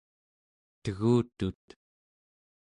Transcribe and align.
tegutut 0.83 1.65